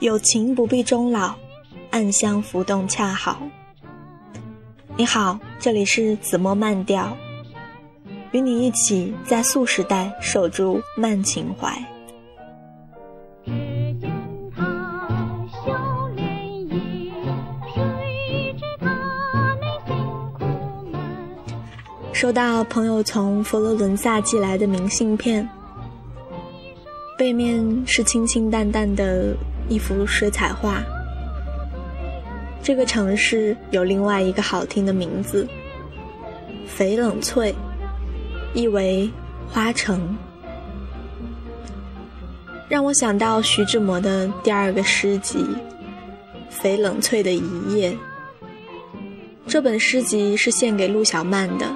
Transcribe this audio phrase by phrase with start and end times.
[0.00, 1.34] 友情不必终老，
[1.90, 3.42] 暗香浮动恰好。
[4.96, 7.16] 你好，这里是子墨慢调，
[8.30, 11.76] 与你一起在素时代守住慢情怀。
[22.12, 25.46] 收到朋友从佛罗伦萨寄来的明信片。
[27.16, 29.36] 背面是清清淡淡的。
[29.68, 30.80] 一幅水彩画。
[32.62, 35.44] 这个城市有另外一个好听的名字——
[36.78, 37.52] 翡冷翠，
[38.54, 39.10] 意为
[39.48, 40.16] 花城，
[42.68, 45.44] 让我想到徐志摩的第二个诗集
[46.62, 47.90] 《翡冷翠的一夜》。
[49.48, 51.66] 这本诗集是献给陆小曼的，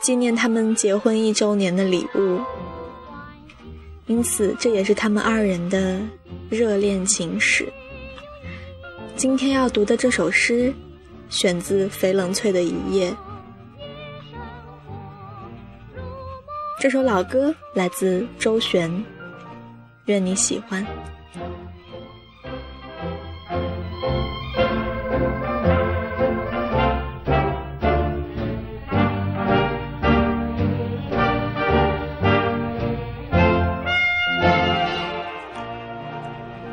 [0.00, 2.40] 纪念他们结婚一周年的礼物，
[4.10, 6.00] 因此这也是他们二人的。
[6.50, 7.72] 热恋情史。
[9.14, 10.74] 今天要读的这首诗，
[11.28, 13.14] 选自翡冷翠的一夜。
[16.80, 18.90] 这首老歌来自周璇，
[20.06, 20.84] 愿你喜欢。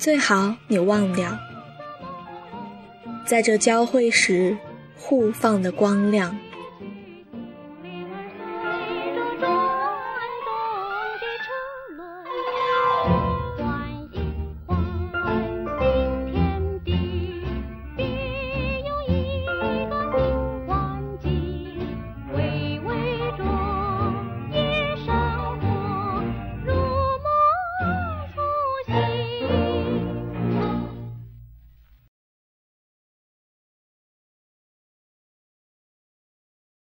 [0.00, 1.38] 最好你忘掉，
[3.26, 4.56] 在这交汇时
[4.96, 6.34] 互放的光亮。